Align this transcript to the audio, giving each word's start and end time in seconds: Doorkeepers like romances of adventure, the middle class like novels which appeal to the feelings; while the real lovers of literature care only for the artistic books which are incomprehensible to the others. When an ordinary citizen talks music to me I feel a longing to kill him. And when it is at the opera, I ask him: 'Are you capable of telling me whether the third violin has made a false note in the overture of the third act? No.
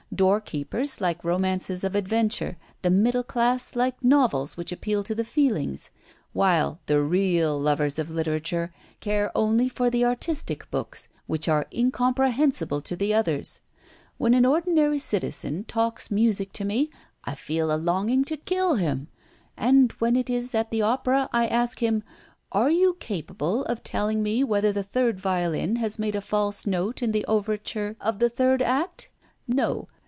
Doorkeepers 0.13 0.99
like 0.99 1.23
romances 1.23 1.85
of 1.85 1.95
adventure, 1.95 2.57
the 2.81 2.89
middle 2.89 3.23
class 3.23 3.77
like 3.77 4.03
novels 4.03 4.57
which 4.57 4.73
appeal 4.73 5.05
to 5.05 5.15
the 5.15 5.23
feelings; 5.23 5.89
while 6.33 6.81
the 6.85 7.01
real 7.01 7.57
lovers 7.57 7.97
of 7.97 8.09
literature 8.09 8.73
care 8.99 9.31
only 9.33 9.69
for 9.69 9.89
the 9.89 10.03
artistic 10.03 10.69
books 10.69 11.07
which 11.27 11.47
are 11.47 11.65
incomprehensible 11.73 12.81
to 12.81 12.95
the 12.97 13.13
others. 13.13 13.61
When 14.17 14.33
an 14.33 14.45
ordinary 14.45 14.99
citizen 14.99 15.63
talks 15.63 16.11
music 16.11 16.51
to 16.53 16.65
me 16.65 16.89
I 17.23 17.33
feel 17.33 17.71
a 17.73 17.77
longing 17.77 18.25
to 18.25 18.37
kill 18.37 18.75
him. 18.75 19.07
And 19.55 19.93
when 19.93 20.17
it 20.17 20.29
is 20.29 20.53
at 20.53 20.71
the 20.71 20.81
opera, 20.81 21.29
I 21.31 21.47
ask 21.47 21.79
him: 21.79 22.03
'Are 22.51 22.69
you 22.69 22.97
capable 22.99 23.63
of 23.63 23.81
telling 23.81 24.21
me 24.21 24.43
whether 24.43 24.73
the 24.73 24.83
third 24.83 25.21
violin 25.21 25.77
has 25.77 25.97
made 25.97 26.15
a 26.15 26.21
false 26.21 26.67
note 26.67 27.01
in 27.01 27.13
the 27.13 27.25
overture 27.27 27.95
of 28.01 28.19
the 28.19 28.29
third 28.29 28.61
act? 28.61 29.09
No. 29.47 29.87